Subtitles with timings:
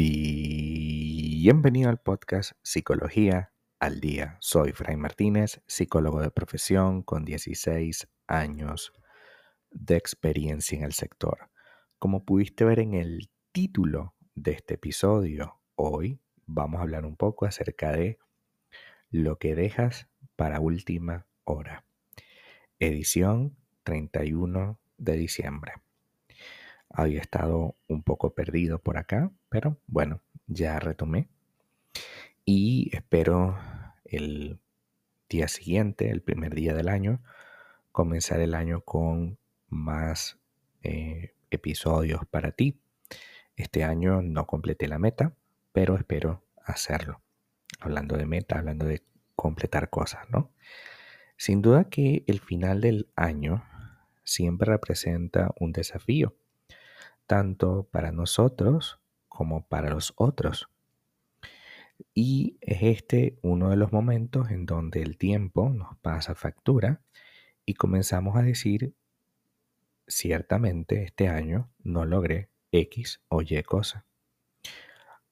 [0.00, 4.36] Bienvenido al podcast Psicología al Día.
[4.38, 8.92] Soy Fray Martínez, psicólogo de profesión con 16 años
[9.72, 11.50] de experiencia en el sector.
[11.98, 17.46] Como pudiste ver en el título de este episodio, hoy vamos a hablar un poco
[17.46, 18.20] acerca de
[19.10, 21.84] lo que dejas para última hora.
[22.78, 25.72] Edición 31 de diciembre.
[26.90, 31.28] Había estado un poco perdido por acá, pero bueno, ya retomé.
[32.44, 33.58] Y espero
[34.04, 34.58] el
[35.28, 37.22] día siguiente, el primer día del año,
[37.92, 39.38] comenzar el año con
[39.68, 40.38] más
[40.82, 42.80] eh, episodios para ti.
[43.56, 45.34] Este año no completé la meta,
[45.72, 47.20] pero espero hacerlo.
[47.80, 49.02] Hablando de meta, hablando de
[49.36, 50.50] completar cosas, ¿no?
[51.36, 53.64] Sin duda que el final del año
[54.24, 56.34] siempre representa un desafío
[57.28, 60.68] tanto para nosotros como para los otros.
[62.14, 67.02] Y es este uno de los momentos en donde el tiempo nos pasa factura
[67.64, 68.94] y comenzamos a decir,
[70.06, 74.06] ciertamente este año no logré X o Y cosa.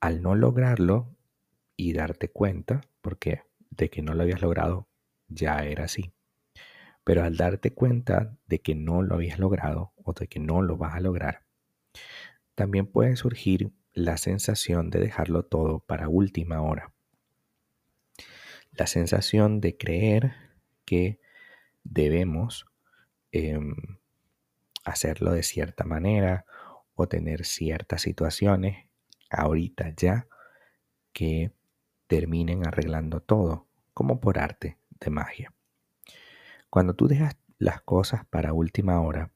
[0.00, 1.16] Al no lograrlo
[1.76, 4.88] y darte cuenta, porque de que no lo habías logrado
[5.28, 6.12] ya era así,
[7.04, 10.76] pero al darte cuenta de que no lo habías logrado o de que no lo
[10.76, 11.44] vas a lograr,
[12.54, 16.92] también puede surgir la sensación de dejarlo todo para última hora.
[18.72, 20.34] La sensación de creer
[20.84, 21.20] que
[21.84, 22.66] debemos
[23.30, 23.74] em,
[24.84, 26.44] hacerlo de cierta manera
[26.94, 28.86] o tener ciertas situaciones
[29.30, 30.26] ahorita ya
[31.12, 31.52] que
[32.06, 35.52] terminen arreglando todo, como por arte de magia.
[36.70, 39.30] Cuando tú dejas las cosas para última hora,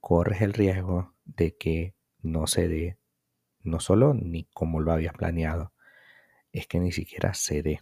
[0.00, 2.98] corres el riesgo de que no se dé,
[3.62, 5.72] no solo ni como lo habías planeado,
[6.52, 7.80] es que ni siquiera se dé.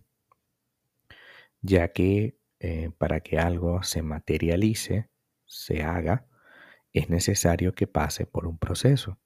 [1.62, 5.08] Ya que eh, para que algo se materialice,
[5.46, 6.26] se haga,
[6.92, 9.18] es necesario que pase por un proceso.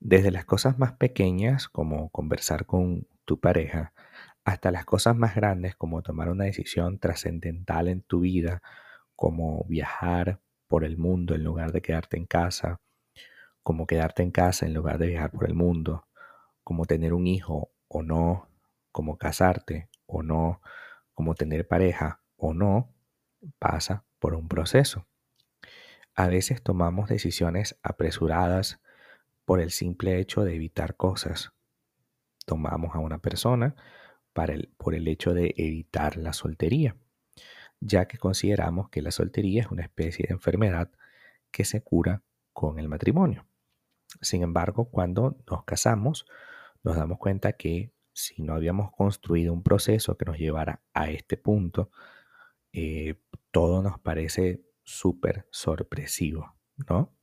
[0.00, 3.92] Desde las cosas más pequeñas, como conversar con tu pareja,
[4.44, 8.62] hasta las cosas más grandes, como tomar una decisión trascendental en tu vida,
[9.16, 12.80] como viajar por el mundo en lugar de quedarte en casa,
[13.66, 16.06] como quedarte en casa en lugar de viajar por el mundo,
[16.62, 18.48] como tener un hijo o no,
[18.92, 20.60] como casarte o no,
[21.14, 22.94] como tener pareja o no,
[23.58, 25.08] pasa por un proceso.
[26.14, 28.80] A veces tomamos decisiones apresuradas
[29.44, 31.50] por el simple hecho de evitar cosas.
[32.44, 33.74] Tomamos a una persona
[34.32, 36.94] por el hecho de evitar la soltería,
[37.80, 40.92] ya que consideramos que la soltería es una especie de enfermedad
[41.50, 42.22] que se cura
[42.52, 43.44] con el matrimonio.
[44.20, 46.26] Sin embargo, cuando nos casamos,
[46.82, 51.36] nos damos cuenta que si no habíamos construido un proceso que nos llevara a este
[51.36, 51.90] punto,
[52.72, 53.16] eh,
[53.50, 56.56] todo nos parece súper sorpresivo,
[56.88, 57.14] ¿no?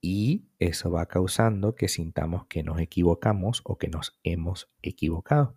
[0.00, 5.56] Y eso va causando que sintamos que nos equivocamos o que nos hemos equivocado.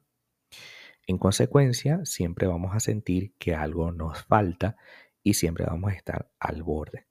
[1.05, 4.77] En consecuencia, siempre vamos a sentir que algo nos falta
[5.23, 7.07] y siempre vamos a estar al borde.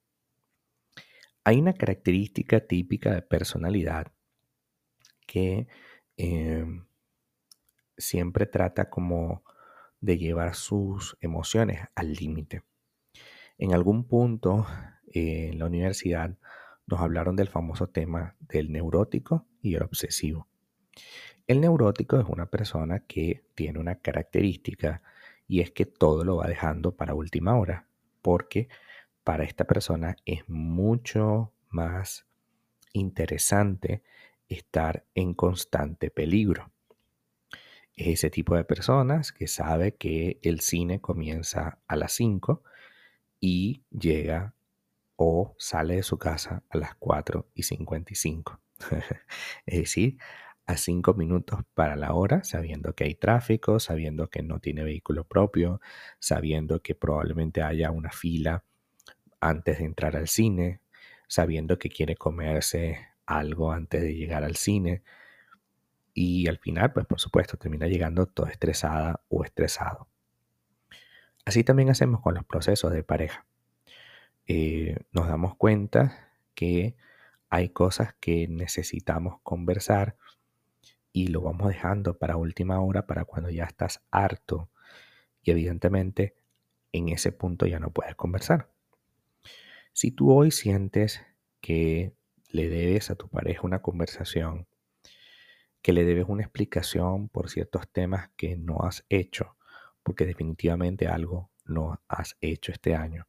[1.47, 4.09] Hay una característica típica de personalidad
[5.29, 5.69] que
[6.17, 6.85] em,
[7.97, 9.45] siempre trata como
[10.01, 12.65] de llevar sus emociones al límite.
[13.59, 14.67] En algún punto
[15.07, 16.37] eh, en la universidad
[16.85, 20.49] nos hablaron del famoso tema del neurótico y el obsesivo.
[21.47, 25.01] El neurótico es una persona que tiene una característica
[25.47, 27.87] y es que todo lo va dejando para última hora,
[28.21, 28.69] porque
[29.27, 32.27] para esta persona es mucho más
[32.93, 34.05] interesante
[34.49, 36.71] estar en constante peligro.
[37.97, 42.63] Es ese tipo de personas que sabe que el cine comienza a las 5
[43.41, 44.55] y llega
[45.17, 48.61] o sale de su casa a las 4 y 55.
[49.67, 50.19] es decir,
[50.67, 55.25] a 5 minutos para la hora, sabiendo que hay tráfico, sabiendo que no tiene vehículo
[55.25, 55.81] propio,
[56.21, 58.63] sabiendo que probablemente haya una fila
[59.49, 60.81] antes de entrar al cine,
[61.29, 65.03] sabiendo que quiere comerse algo antes de llegar al cine.
[66.15, 70.09] Y al final, pues por supuesto, termina llegando todo estresada o estresado.
[71.45, 73.47] Así también hacemos con los procesos de pareja.
[74.47, 76.97] Eh, nos damos cuenta que
[77.51, 80.17] hay cosas que necesitamos conversar
[81.13, 84.71] y lo vamos dejando para última hora, para cuando ya estás harto.
[85.43, 86.35] Y evidentemente
[86.93, 88.76] en ese punto ya no puedes conversar.
[89.97, 91.23] Si tú hoy sientes
[91.63, 92.13] que
[92.51, 94.67] le debes a tu pareja una conversación,
[95.81, 99.57] que le debes una explicación por ciertos temas que no has hecho,
[100.03, 103.27] porque definitivamente algo no has hecho este año,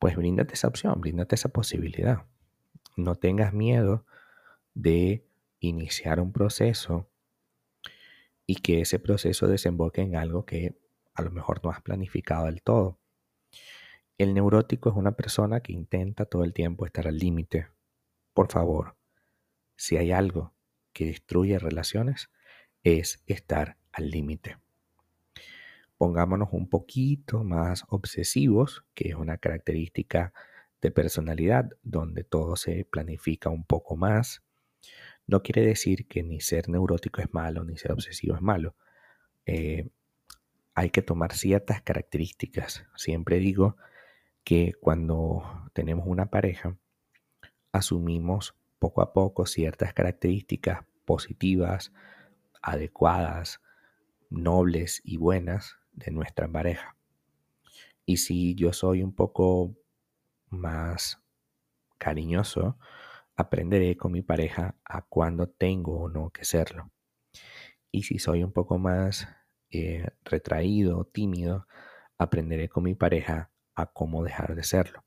[0.00, 2.26] pues bríndate esa opción, bríndate esa posibilidad.
[2.96, 4.06] No tengas miedo
[4.74, 5.24] de
[5.60, 7.08] iniciar un proceso
[8.44, 10.76] y que ese proceso desemboque en algo que
[11.14, 12.98] a lo mejor no has planificado del todo.
[14.18, 17.68] El neurótico es una persona que intenta todo el tiempo estar al límite.
[18.32, 18.96] Por favor,
[19.76, 20.54] si hay algo
[20.94, 22.30] que destruye relaciones,
[22.82, 24.56] es estar al límite.
[25.98, 30.32] Pongámonos un poquito más obsesivos, que es una característica
[30.80, 34.42] de personalidad donde todo se planifica un poco más.
[35.26, 38.76] No quiere decir que ni ser neurótico es malo, ni ser obsesivo es malo.
[39.44, 39.90] Eh,
[40.74, 42.86] hay que tomar ciertas características.
[42.94, 43.76] Siempre digo
[44.46, 46.78] que cuando tenemos una pareja,
[47.72, 51.92] asumimos poco a poco ciertas características positivas,
[52.62, 53.60] adecuadas,
[54.30, 56.94] nobles y buenas de nuestra pareja.
[58.04, 59.74] Y si yo soy un poco
[60.48, 61.20] más
[61.98, 62.78] cariñoso,
[63.34, 66.92] aprenderé con mi pareja a cuándo tengo o no que serlo.
[67.90, 69.26] Y si soy un poco más
[69.72, 71.66] eh, retraído, tímido,
[72.16, 75.04] aprenderé con mi pareja a cómo dejar de serlo.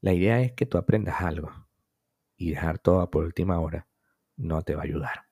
[0.00, 1.52] La idea es que tú aprendas algo
[2.36, 3.86] y dejar todo por última hora
[4.36, 5.26] no te va a ayudar.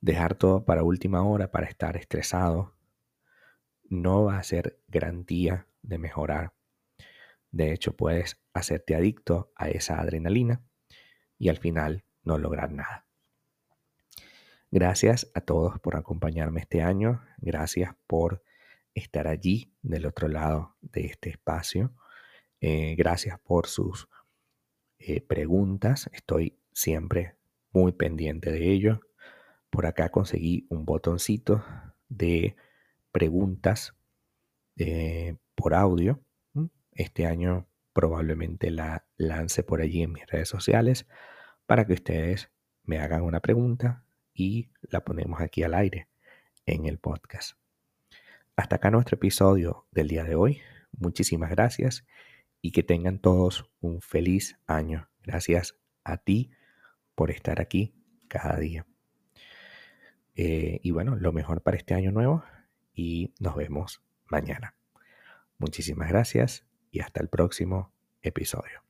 [0.00, 2.74] Dejar todo para última hora para estar estresado
[3.88, 6.52] no va a ser garantía de mejorar.
[7.50, 10.62] De hecho, puedes hacerte adicto a esa adrenalina
[11.38, 13.06] y al final no lograr nada.
[14.70, 17.22] Gracias a todos por acompañarme este año.
[17.38, 18.42] Gracias por
[18.98, 21.94] estar allí del otro lado de este espacio.
[22.60, 24.08] Eh, gracias por sus
[24.98, 26.10] eh, preguntas.
[26.12, 27.36] Estoy siempre
[27.70, 29.00] muy pendiente de ello.
[29.70, 31.64] Por acá conseguí un botoncito
[32.08, 32.56] de
[33.12, 33.94] preguntas
[34.76, 36.20] eh, por audio.
[36.92, 41.06] Este año probablemente la lance por allí en mis redes sociales
[41.66, 42.50] para que ustedes
[42.82, 46.08] me hagan una pregunta y la ponemos aquí al aire
[46.66, 47.56] en el podcast.
[48.58, 50.60] Hasta acá nuestro episodio del día de hoy.
[50.90, 52.04] Muchísimas gracias
[52.60, 55.08] y que tengan todos un feliz año.
[55.22, 56.50] Gracias a ti
[57.14, 57.94] por estar aquí
[58.26, 58.84] cada día.
[60.34, 62.42] Eh, y bueno, lo mejor para este año nuevo
[62.92, 64.74] y nos vemos mañana.
[65.58, 68.87] Muchísimas gracias y hasta el próximo episodio.